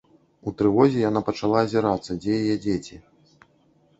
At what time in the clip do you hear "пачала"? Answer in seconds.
1.27-1.57